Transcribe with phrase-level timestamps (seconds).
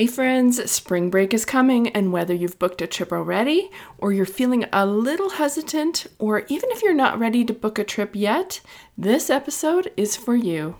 [0.00, 4.24] Hey friends, spring break is coming, and whether you've booked a trip already, or you're
[4.24, 8.62] feeling a little hesitant, or even if you're not ready to book a trip yet,
[8.96, 10.76] this episode is for you.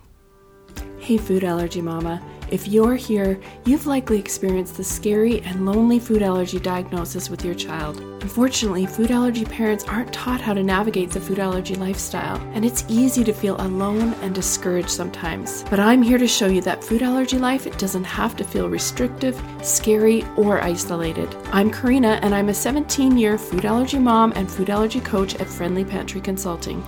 [0.98, 2.22] Hey, food allergy mama.
[2.50, 7.54] If you're here, you've likely experienced the scary and lonely food allergy diagnosis with your
[7.54, 8.00] child.
[8.22, 12.84] Unfortunately, food allergy parents aren't taught how to navigate the food allergy lifestyle, and it's
[12.88, 15.64] easy to feel alone and discouraged sometimes.
[15.70, 19.40] But I'm here to show you that food allergy life doesn't have to feel restrictive,
[19.62, 21.32] scary, or isolated.
[21.52, 25.46] I'm Karina, and I'm a 17 year food allergy mom and food allergy coach at
[25.46, 26.84] Friendly Pantry Consulting.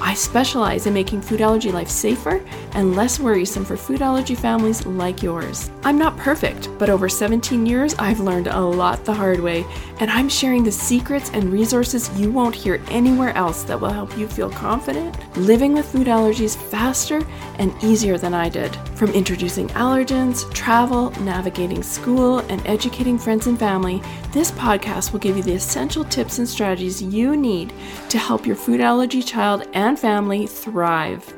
[0.00, 4.86] I specialize in making food allergy life safer and less worrisome for food allergy families
[4.86, 5.70] like yours.
[5.84, 9.64] I'm not perfect, but over 17 years, I've learned a lot the hard way,
[10.00, 14.16] and I'm sharing the secrets and resources you won't hear anywhere else that will help
[14.16, 17.20] you feel confident living with food allergies faster
[17.58, 18.76] and easier than I did.
[18.98, 24.02] From introducing allergens, travel, navigating school, and educating friends and family,
[24.32, 27.72] this podcast will give you the essential tips and strategies you need
[28.08, 31.32] to help your food allergy child and family thrive.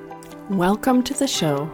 [0.49, 1.71] Welcome to the show.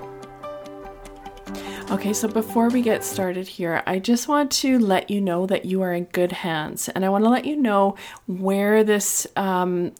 [1.92, 5.67] Okay, so before we get started here, I just want to let you know that
[5.67, 7.95] you are in good hands, and I want to let you know
[8.27, 9.92] where this um,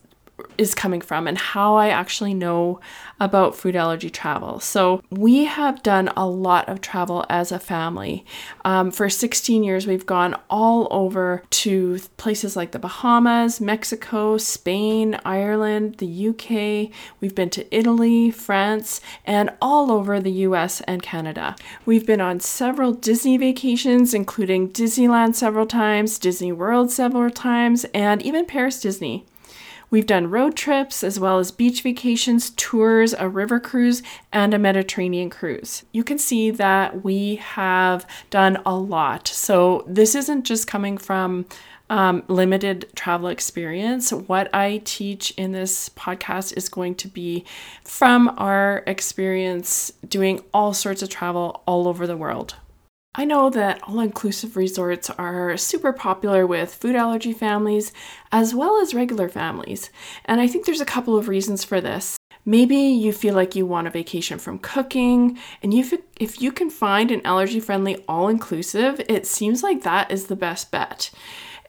[0.57, 2.79] is coming from and how I actually know
[3.19, 4.59] about food allergy travel.
[4.59, 8.25] So, we have done a lot of travel as a family.
[8.63, 15.19] Um, for 16 years, we've gone all over to places like the Bahamas, Mexico, Spain,
[15.25, 16.91] Ireland, the UK.
[17.19, 21.55] We've been to Italy, France, and all over the US and Canada.
[21.85, 28.21] We've been on several Disney vacations, including Disneyland several times, Disney World several times, and
[28.21, 29.25] even Paris Disney.
[29.89, 34.59] We've done road trips as well as beach vacations, tours, a river cruise, and a
[34.59, 35.83] Mediterranean cruise.
[35.93, 39.27] You can see that we have done a lot.
[39.27, 41.45] So, this isn't just coming from
[41.89, 44.11] um, limited travel experience.
[44.11, 47.45] What I teach in this podcast is going to be
[47.83, 52.55] from our experience doing all sorts of travel all over the world.
[53.19, 57.91] I know that all inclusive resorts are super popular with food allergy families
[58.31, 59.89] as well as regular families,
[60.25, 62.15] and I think there's a couple of reasons for this.
[62.45, 66.69] Maybe you feel like you want a vacation from cooking, and you, if you can
[66.69, 71.09] find an allergy friendly all inclusive, it seems like that is the best bet.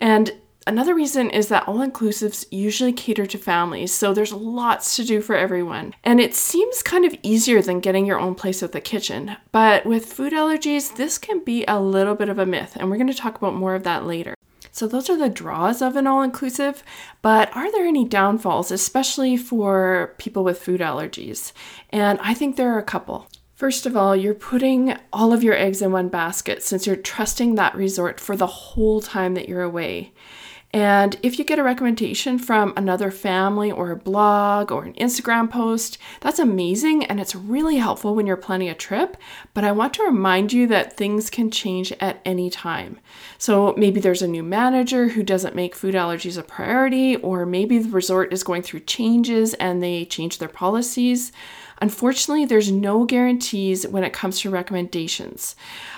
[0.03, 0.33] And
[0.69, 5.23] Another reason is that all inclusives usually cater to families, so there's lots to do
[5.23, 5.95] for everyone.
[6.05, 9.39] And it seems kind of easier than getting your own place at the kitchen.
[9.51, 12.99] But with food allergies, this can be a little bit of a myth, and we're
[12.99, 14.35] going to talk about more of that later.
[14.71, 16.83] So, those are the draws of an all inclusive,
[17.23, 21.53] but are there any downfalls, especially for people with food allergies?
[21.89, 23.27] And I think there are a couple.
[23.55, 27.55] First of all, you're putting all of your eggs in one basket since you're trusting
[27.55, 30.13] that resort for the whole time that you're away.
[30.73, 35.51] And if you get a recommendation from another family or a blog or an Instagram
[35.51, 39.17] post, that's amazing and it's really helpful when you're planning a trip.
[39.55, 43.01] But I want to remind you that things can change at any time.
[43.39, 47.79] So maybe there's a new manager who doesn't make food allergies a priority, or maybe
[47.79, 51.33] the resort is going through changes and they change their policies.
[51.81, 55.55] Unfortunately, there's no guarantees when it comes to recommendations.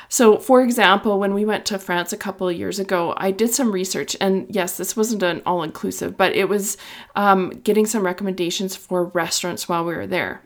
[0.09, 3.51] So, for example, when we went to France a couple of years ago, I did
[3.51, 6.77] some research, and yes, this wasn't an all inclusive, but it was
[7.17, 10.43] um, getting some recommendations for restaurants while we were there.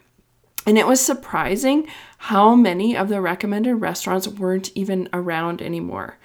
[0.66, 6.18] And it was surprising how many of the recommended restaurants weren't even around anymore.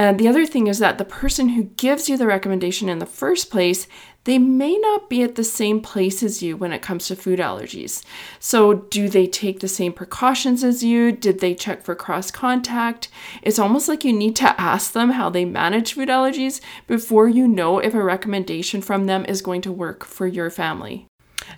[0.00, 3.04] And the other thing is that the person who gives you the recommendation in the
[3.04, 3.86] first place,
[4.24, 7.38] they may not be at the same place as you when it comes to food
[7.38, 8.02] allergies.
[8.38, 11.12] So, do they take the same precautions as you?
[11.12, 13.10] Did they check for cross contact?
[13.42, 17.46] It's almost like you need to ask them how they manage food allergies before you
[17.46, 21.09] know if a recommendation from them is going to work for your family.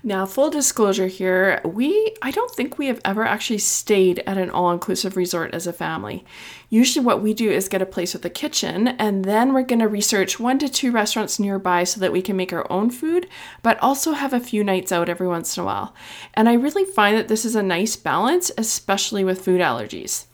[0.03, 4.51] Now, full disclosure here, we I don't think we have ever actually stayed at an
[4.51, 6.25] all-inclusive resort as a family.
[6.69, 9.79] Usually what we do is get a place with a kitchen and then we're going
[9.81, 13.29] to research one to two restaurants nearby so that we can make our own food,
[13.63, 15.95] but also have a few nights out every once in a while.
[16.35, 20.27] And I really find that this is a nice balance, especially with food allergies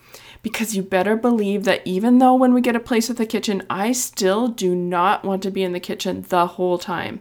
[0.42, 3.62] because you better believe that even though when we get a place with a kitchen,
[3.68, 7.20] I still do not want to be in the kitchen the whole time.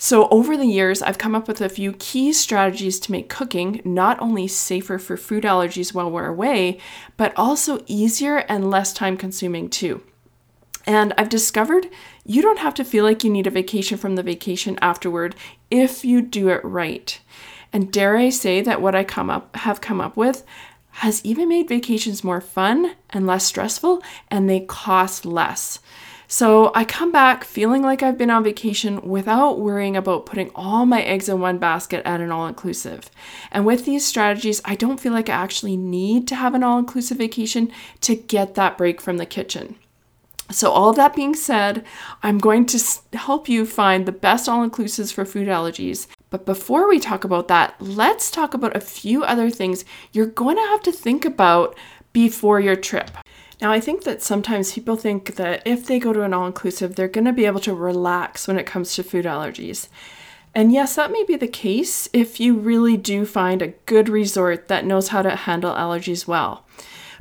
[0.00, 3.82] So, over the years, I've come up with a few key strategies to make cooking
[3.84, 6.78] not only safer for food allergies while we're away,
[7.16, 10.00] but also easier and less time consuming too.
[10.86, 11.88] And I've discovered
[12.24, 15.34] you don't have to feel like you need a vacation from the vacation afterward
[15.68, 17.20] if you do it right.
[17.72, 20.44] And dare I say that what I come up have come up with
[20.90, 25.80] has even made vacations more fun and less stressful, and they cost less.
[26.30, 30.84] So I come back feeling like I've been on vacation without worrying about putting all
[30.84, 33.10] my eggs in one basket at an all inclusive.
[33.50, 36.78] And with these strategies, I don't feel like I actually need to have an all
[36.78, 37.72] inclusive vacation
[38.02, 39.76] to get that break from the kitchen.
[40.50, 41.84] So, all of that being said,
[42.22, 46.08] I'm going to help you find the best all inclusives for food allergies.
[46.28, 50.56] But before we talk about that, let's talk about a few other things you're going
[50.56, 51.74] to have to think about
[52.12, 53.10] before your trip.
[53.60, 56.94] Now, I think that sometimes people think that if they go to an all inclusive,
[56.94, 59.88] they're going to be able to relax when it comes to food allergies.
[60.54, 64.68] And yes, that may be the case if you really do find a good resort
[64.68, 66.64] that knows how to handle allergies well.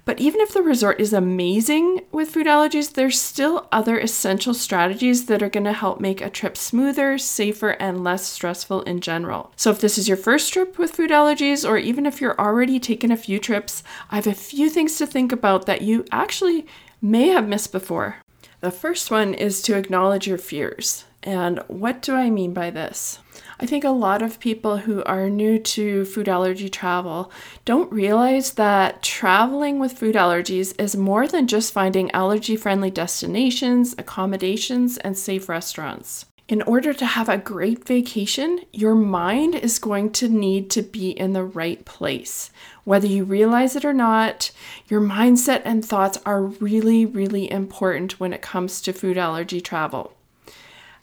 [0.07, 5.25] But even if the resort is amazing with food allergies, there's still other essential strategies
[5.25, 9.51] that are going to help make a trip smoother, safer, and less stressful in general.
[9.57, 12.80] So if this is your first trip with food allergies, or even if you're already
[12.80, 16.65] taken a few trips, I have a few things to think about that you actually
[17.01, 18.21] may have missed before.
[18.62, 21.03] The first one is to acknowledge your fears.
[21.27, 23.19] And what do I mean by this?
[23.59, 27.33] I think a lot of people who are new to food allergy travel
[27.65, 33.94] don't realize that traveling with food allergies is more than just finding allergy friendly destinations,
[33.97, 36.27] accommodations, and safe restaurants.
[36.47, 41.09] In order to have a great vacation, your mind is going to need to be
[41.09, 42.51] in the right place.
[42.85, 44.51] Whether you realize it or not,
[44.88, 50.13] your mindset and thoughts are really, really important when it comes to food allergy travel.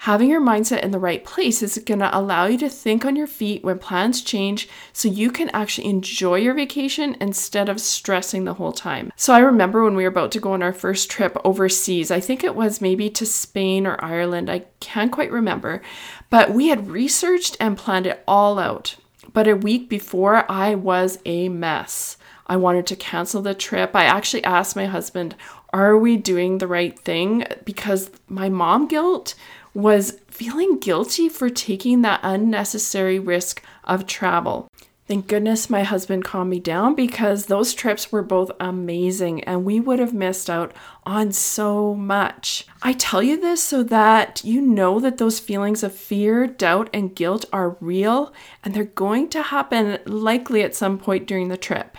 [0.04, 3.16] Having your mindset in the right place is going to allow you to think on
[3.16, 8.44] your feet when plans change so you can actually enjoy your vacation instead of stressing
[8.44, 9.10] the whole time.
[9.16, 12.20] So, I remember when we were about to go on our first trip overseas, I
[12.20, 15.80] think it was maybe to Spain or Ireland, I can't quite remember,
[16.28, 18.96] but we had researched and planned it all out.
[19.32, 22.18] But a week before, I was a mess.
[22.46, 23.96] I wanted to cancel the trip.
[23.96, 25.34] I actually asked my husband,
[25.72, 27.46] Are we doing the right thing?
[27.64, 29.34] Because my mom guilt
[29.74, 34.68] was feeling guilty for taking that unnecessary risk of travel.
[35.06, 39.78] Thank goodness my husband calmed me down because those trips were both amazing and we
[39.78, 40.72] would have missed out
[41.04, 42.66] on so much.
[42.80, 47.14] I tell you this so that you know that those feelings of fear, doubt, and
[47.14, 48.32] guilt are real
[48.62, 51.98] and they're going to happen likely at some point during the trip.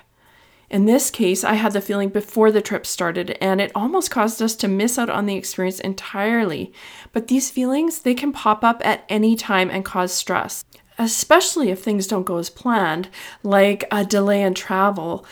[0.76, 4.42] In this case, I had the feeling before the trip started, and it almost caused
[4.42, 6.74] us to miss out on the experience entirely.
[7.14, 10.66] But these feelings, they can pop up at any time and cause stress,
[10.98, 13.08] especially if things don't go as planned,
[13.42, 15.26] like a delay in travel,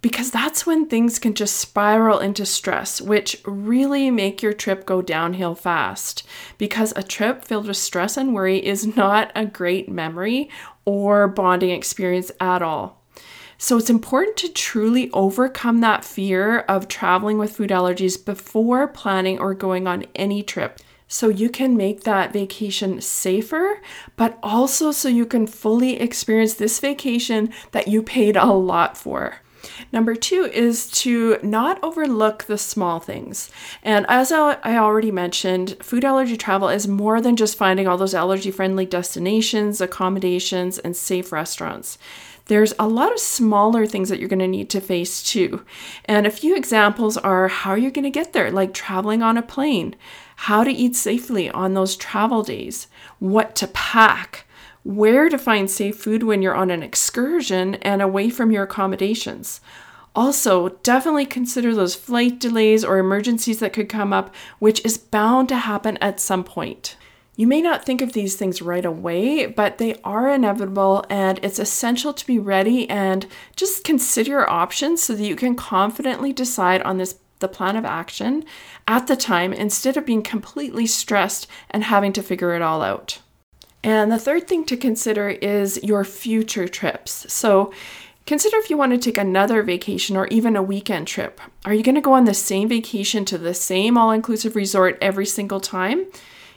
[0.00, 5.02] because that's when things can just spiral into stress, which really make your trip go
[5.02, 6.26] downhill fast.
[6.56, 10.48] Because a trip filled with stress and worry is not a great memory
[10.86, 13.02] or bonding experience at all.
[13.58, 19.38] So it's important to truly overcome that fear of traveling with food allergies before planning
[19.38, 20.78] or going on any trip.
[21.08, 23.80] So you can make that vacation safer,
[24.16, 29.36] but also so you can fully experience this vacation that you paid a lot for.
[29.92, 33.50] Number two is to not overlook the small things.
[33.82, 38.14] And as I already mentioned, food allergy travel is more than just finding all those
[38.14, 41.98] allergy friendly destinations, accommodations, and safe restaurants
[42.46, 45.64] there's a lot of smaller things that you're going to need to face too.
[46.04, 49.42] And a few examples are how you're going to get there, like traveling on a
[49.42, 49.96] plane,
[50.36, 52.86] how to eat safely on those travel days,
[53.18, 54.45] what to pack,
[54.86, 59.60] where to find safe food when you're on an excursion and away from your accommodations.
[60.14, 65.48] Also, definitely consider those flight delays or emergencies that could come up, which is bound
[65.48, 66.96] to happen at some point.
[67.34, 71.58] You may not think of these things right away, but they are inevitable, and it's
[71.58, 73.26] essential to be ready and
[73.56, 77.84] just consider your options so that you can confidently decide on this the plan of
[77.84, 78.44] action
[78.88, 83.18] at the time instead of being completely stressed and having to figure it all out.
[83.86, 87.32] And the third thing to consider is your future trips.
[87.32, 87.72] So,
[88.26, 91.40] Consider if you want to take another vacation or even a weekend trip.
[91.64, 94.98] Are you going to go on the same vacation to the same all inclusive resort
[95.00, 96.06] every single time?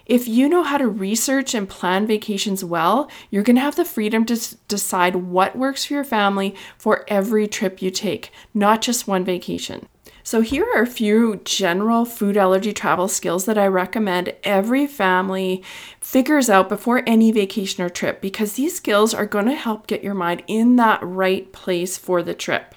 [0.07, 3.85] If you know how to research and plan vacations well, you're going to have the
[3.85, 9.07] freedom to decide what works for your family for every trip you take, not just
[9.07, 9.87] one vacation.
[10.23, 15.63] So, here are a few general food allergy travel skills that I recommend every family
[16.01, 20.03] figures out before any vacation or trip because these skills are going to help get
[20.03, 22.75] your mind in that right place for the trip.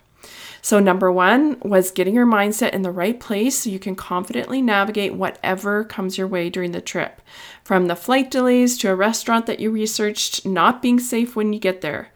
[0.65, 4.63] So, number one was getting your mindset in the right place so you can confidently
[4.63, 7.21] navigate whatever comes your way during the trip.
[7.65, 11.59] From the flight delays to a restaurant that you researched not being safe when you
[11.59, 12.13] get there.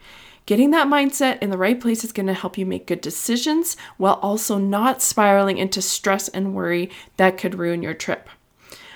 [0.47, 3.77] Getting that mindset in the right place is going to help you make good decisions
[3.97, 8.29] while also not spiraling into stress and worry that could ruin your trip.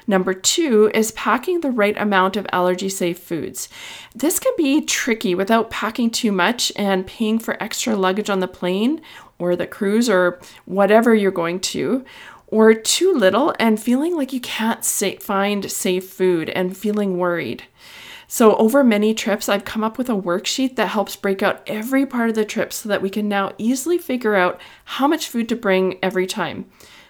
[0.07, 3.69] Number two is packing the right amount of allergy safe foods.
[4.15, 8.49] This can be tricky without packing too much and paying for extra luggage on the
[8.49, 9.01] plane
[9.39, 12.05] or the cruise or whatever you're going to,
[12.47, 17.65] or too little and feeling like you can't sa- find safe food and feeling worried.
[18.33, 22.07] So, over many trips, I've come up with a worksheet that helps break out every
[22.07, 25.49] part of the trip so that we can now easily figure out how much food
[25.49, 26.67] to bring every time.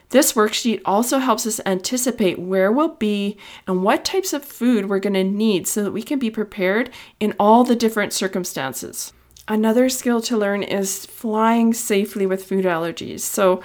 [0.08, 3.36] This worksheet also helps us anticipate where we'll be
[3.66, 6.88] and what types of food we're going to need so that we can be prepared
[7.20, 9.12] in all the different circumstances.
[9.50, 13.20] Another skill to learn is flying safely with food allergies.
[13.20, 13.60] So,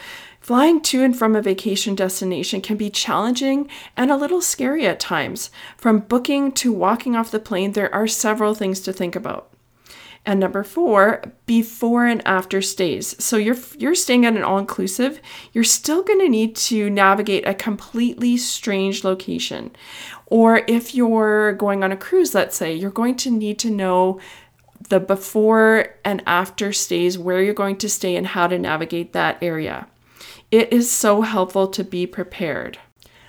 [0.45, 4.99] Flying to and from a vacation destination can be challenging and a little scary at
[4.99, 5.49] times.
[5.75, 9.51] From booking to walking off the plane, there are several things to think about.
[10.23, 13.15] And number four, before and after stays.
[13.23, 15.19] So you're you're staying at an all-inclusive,
[15.51, 19.75] you're still going to need to navigate a completely strange location.
[20.27, 24.19] Or if you're going on a cruise, let's say, you're going to need to know
[24.89, 29.37] the before and after stays, where you're going to stay and how to navigate that
[29.41, 29.87] area.
[30.51, 32.77] It is so helpful to be prepared.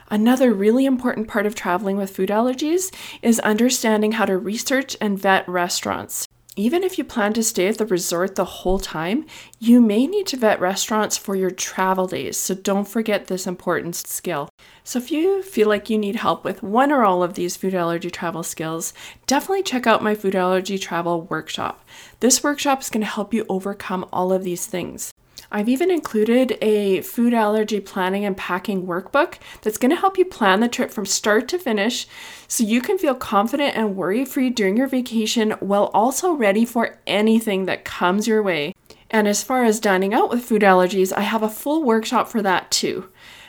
[0.08, 5.18] Another really important part of traveling with food allergies is understanding how to research and
[5.18, 6.25] vet restaurants.
[6.58, 9.26] Even if you plan to stay at the resort the whole time,
[9.58, 13.94] you may need to vet restaurants for your travel days, so don't forget this important
[13.94, 14.48] skill.
[14.82, 17.74] So, if you feel like you need help with one or all of these food
[17.74, 18.94] allergy travel skills,
[19.26, 21.86] definitely check out my food allergy travel workshop.
[22.20, 25.12] This workshop is going to help you overcome all of these things.
[25.50, 30.24] I've even included a food allergy planning and packing workbook that's going to help you
[30.24, 32.06] plan the trip from start to finish
[32.48, 36.98] so you can feel confident and worry free during your vacation while also ready for
[37.06, 38.74] anything that comes your way.
[39.10, 42.42] And as far as dining out with food allergies, I have a full workshop for
[42.42, 43.08] that too.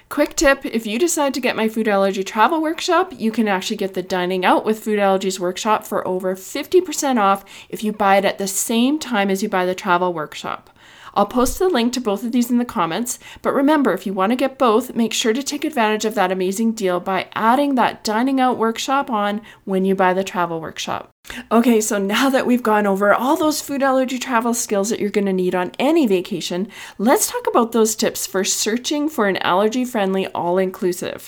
[0.09, 3.75] Quick tip if you decide to get my food allergy travel workshop, you can actually
[3.75, 8.15] get the Dining Out with Food Allergies workshop for over 50% off if you buy
[8.15, 10.69] it at the same time as you buy the travel workshop.
[11.13, 14.13] I'll post the link to both of these in the comments, but remember, if you
[14.13, 17.75] want to get both, make sure to take advantage of that amazing deal by adding
[17.75, 21.09] that dining out workshop on when you buy the travel workshop.
[21.51, 25.09] Okay, so now that we've gone over all those food allergy travel skills that you're
[25.09, 29.37] going to need on any vacation, let's talk about those tips for searching for an
[29.37, 31.27] allergy friendly all inclusive.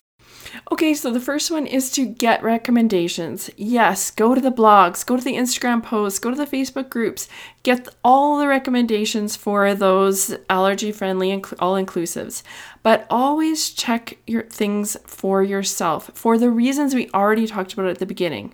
[0.71, 3.49] Okay, so the first one is to get recommendations.
[3.57, 7.27] Yes, go to the blogs, go to the Instagram posts, go to the Facebook groups,
[7.63, 12.43] get all the recommendations for those allergy friendly and all inclusives.
[12.83, 17.99] But always check your things for yourself for the reasons we already talked about at
[17.99, 18.53] the beginning.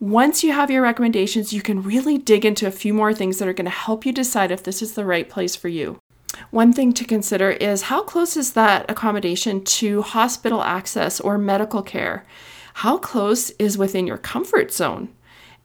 [0.00, 3.46] Once you have your recommendations, you can really dig into a few more things that
[3.46, 6.00] are going to help you decide if this is the right place for you.
[6.50, 11.82] One thing to consider is how close is that accommodation to hospital access or medical
[11.82, 12.24] care?
[12.74, 15.10] How close is within your comfort zone?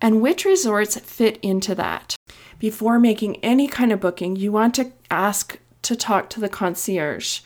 [0.01, 2.15] And which resorts fit into that?
[2.59, 7.41] Before making any kind of booking, you want to ask to talk to the concierge.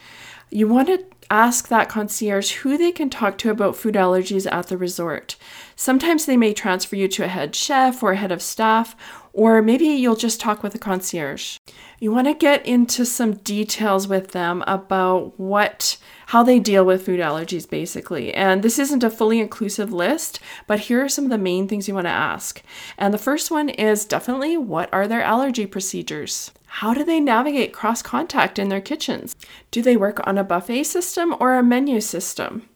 [0.49, 4.67] You want to ask that concierge who they can talk to about food allergies at
[4.67, 5.35] the resort.
[5.75, 8.95] Sometimes they may transfer you to a head chef or a head of staff,
[9.39, 11.59] or maybe you'll just talk with a concierge.
[11.97, 17.05] You want to get into some details with them about what how they deal with
[17.05, 18.33] food allergies basically.
[18.33, 21.87] And this isn't a fully inclusive list, but here are some of the main things
[21.87, 22.61] you want to ask.
[22.97, 26.51] And the first one is definitely what are their allergy procedures?
[26.65, 29.37] How do they navigate cross contact in their kitchens?
[29.71, 32.67] Do they work on a buffet system or a menu system?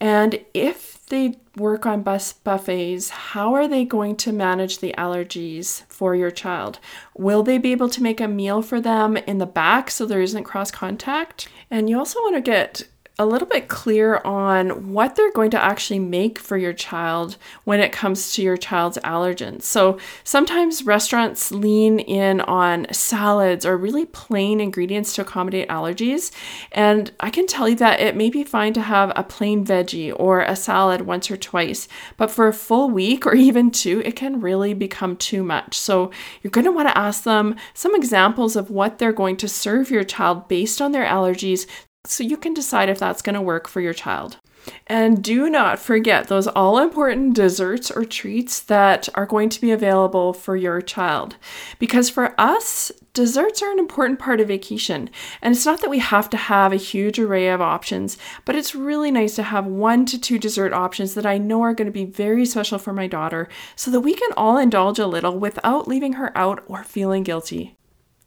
[0.00, 5.84] And if they work on bus buffets, how are they going to manage the allergies
[5.88, 6.78] for your child?
[7.16, 10.22] Will they be able to make a meal for them in the back so there
[10.22, 11.48] isn't cross contact?
[11.70, 12.88] And you also want to get
[13.20, 17.78] a little bit clear on what they're going to actually make for your child when
[17.78, 19.64] it comes to your child's allergens.
[19.64, 26.32] So sometimes restaurants lean in on salads or really plain ingredients to accommodate allergies.
[26.72, 30.14] And I can tell you that it may be fine to have a plain veggie
[30.18, 34.16] or a salad once or twice, but for a full week or even two, it
[34.16, 35.78] can really become too much.
[35.78, 36.10] So
[36.40, 39.90] you're going to want to ask them some examples of what they're going to serve
[39.90, 41.66] your child based on their allergies
[42.06, 44.38] so you can decide if that's going to work for your child.
[44.86, 49.70] And do not forget those all important desserts or treats that are going to be
[49.70, 51.36] available for your child.
[51.78, 55.08] Because for us, desserts are an important part of vacation.
[55.40, 58.74] And it's not that we have to have a huge array of options, but it's
[58.74, 61.92] really nice to have one to two dessert options that I know are going to
[61.92, 65.88] be very special for my daughter so that we can all indulge a little without
[65.88, 67.76] leaving her out or feeling guilty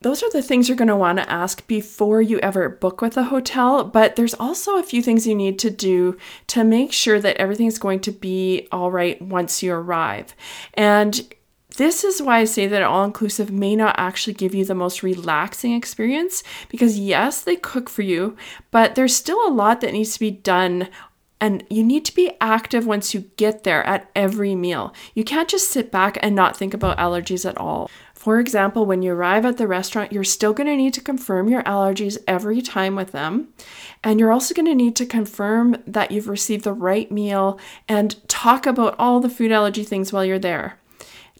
[0.04, 3.18] those are the things you're going to want to ask before you ever book with
[3.18, 3.84] a hotel.
[3.84, 6.18] But there's also a few things you need to do
[6.48, 10.36] to make sure that everything's going to be all right once you arrive.
[10.76, 11.34] And
[11.78, 15.02] this is why I say that all inclusive may not actually give you the most
[15.02, 18.38] relaxing experience because, yes, they cook for you,
[18.70, 20.90] but there's still a lot that needs to be done
[21.44, 24.94] and you need to be active once you get there at every meal.
[25.14, 27.92] You can't just sit back and not think about allergies at all.
[28.24, 31.50] For example, when you arrive at the restaurant, you're still going to need to confirm
[31.50, 33.50] your allergies every time with them.
[34.01, 38.25] And you're also going to need to confirm that you've received the right meal and
[38.30, 40.80] talk about all the food allergy things while you're there.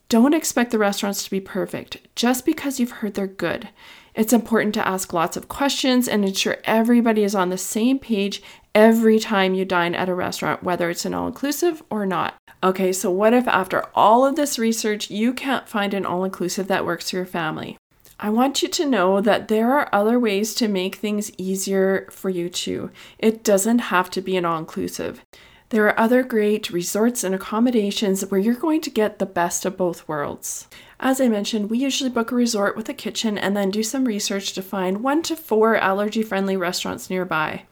[0.10, 3.70] Don't expect the restaurants to be perfect just because you've heard they're good.
[4.16, 8.44] It's important to ask lots of questions and ensure everybody is on the same page
[8.76, 12.36] every time you dine at a restaurant, whether it's an all inclusive or not.
[12.64, 16.68] Okay, so what if after all of this research, you can't find an all inclusive
[16.68, 17.78] that works for your family?
[18.20, 22.30] I want you to know that there are other ways to make things easier for
[22.30, 22.92] you too.
[23.18, 25.26] It doesn't have to be an all inclusive.
[25.70, 29.76] There are other great resorts and accommodations where you're going to get the best of
[29.76, 30.68] both worlds.
[31.06, 34.06] As I mentioned, we usually book a resort with a kitchen and then do some
[34.06, 37.64] research to find one to four allergy friendly restaurants nearby.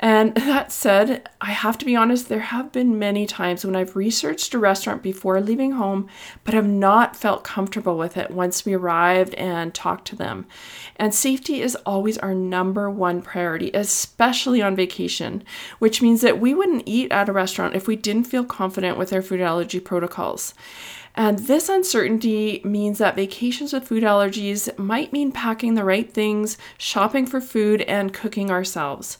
[0.00, 3.94] And that said, I have to be honest, there have been many times when I've
[3.94, 6.08] researched a restaurant before leaving home,
[6.44, 10.46] but have not felt comfortable with it once we arrived and talked to them.
[10.96, 15.44] And safety is always our number one priority, especially on vacation,
[15.78, 19.12] which means that we wouldn't eat at a restaurant if we didn't feel confident with
[19.12, 20.54] our food allergy protocols.
[21.14, 26.56] And this uncertainty means that vacations with food allergies might mean packing the right things,
[26.78, 29.18] shopping for food, and cooking ourselves.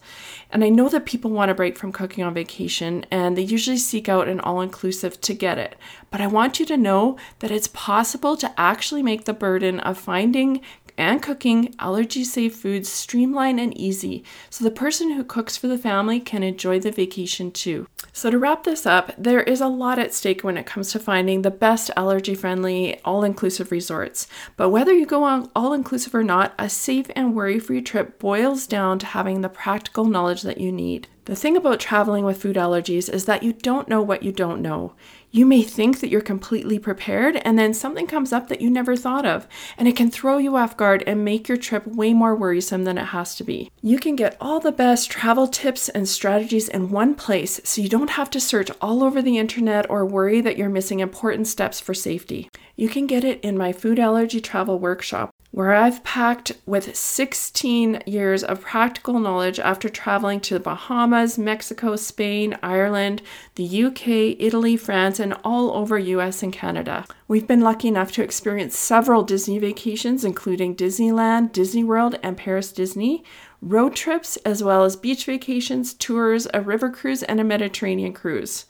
[0.50, 3.76] And I know that people want a break from cooking on vacation and they usually
[3.76, 5.76] seek out an all inclusive to get it.
[6.10, 9.98] But I want you to know that it's possible to actually make the burden of
[9.98, 10.60] finding
[11.02, 15.76] and cooking allergy safe foods streamlined and easy so the person who cooks for the
[15.76, 17.88] family can enjoy the vacation too.
[18.12, 20.98] So, to wrap this up, there is a lot at stake when it comes to
[20.98, 24.28] finding the best allergy friendly, all inclusive resorts.
[24.56, 28.18] But whether you go on all inclusive or not, a safe and worry free trip
[28.18, 31.08] boils down to having the practical knowledge that you need.
[31.24, 34.60] The thing about traveling with food allergies is that you don't know what you don't
[34.60, 34.94] know.
[35.30, 38.96] You may think that you're completely prepared, and then something comes up that you never
[38.96, 39.46] thought of,
[39.78, 42.98] and it can throw you off guard and make your trip way more worrisome than
[42.98, 43.70] it has to be.
[43.80, 47.88] You can get all the best travel tips and strategies in one place so you
[47.88, 51.78] don't have to search all over the internet or worry that you're missing important steps
[51.80, 52.48] for safety.
[52.74, 58.02] You can get it in my food allergy travel workshop, where I've packed with 16
[58.06, 63.20] years of practical knowledge after traveling to the Bahamas, Mexico, Spain, Ireland,
[63.56, 67.04] the UK, Italy, France, and all over US and Canada.
[67.28, 72.72] We've been lucky enough to experience several Disney vacations, including Disneyland, Disney World, and Paris
[72.72, 73.22] Disney,
[73.60, 78.64] road trips, as well as beach vacations, tours, a river cruise, and a Mediterranean cruise.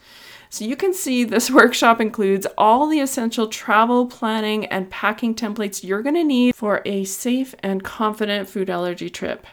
[0.52, 5.82] So you can see this workshop includes all the essential travel planning and packing templates
[5.82, 9.46] you're going to need for a safe and confident food allergy trip.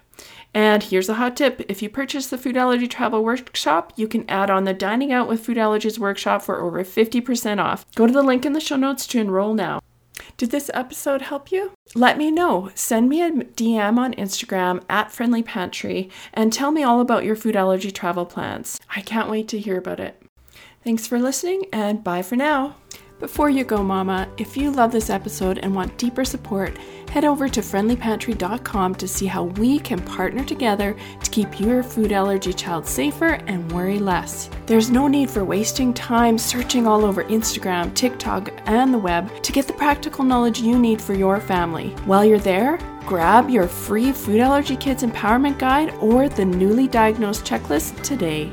[0.53, 4.29] And here's a hot tip if you purchase the Food Allergy Travel Workshop, you can
[4.29, 7.85] add on the Dining Out with Food Allergies Workshop for over 50% off.
[7.95, 9.79] Go to the link in the show notes to enroll now.
[10.35, 11.71] Did this episode help you?
[11.95, 12.71] Let me know.
[12.75, 17.37] Send me a DM on Instagram at Friendly Pantry and tell me all about your
[17.37, 18.81] food allergy travel plans.
[18.93, 20.21] I can't wait to hear about it.
[20.83, 22.75] Thanks for listening, and bye for now.
[23.19, 26.77] Before you go, Mama, if you love this episode and want deeper support,
[27.09, 32.13] head over to friendlypantry.com to see how we can partner together to keep your food
[32.13, 34.49] allergy child safer and worry less.
[34.67, 39.51] There's no need for wasting time searching all over Instagram, TikTok, and the web to
[39.51, 41.89] get the practical knowledge you need for your family.
[42.05, 47.43] While you're there, grab your free Food Allergy Kids Empowerment Guide or the newly diagnosed
[47.43, 48.49] checklist today.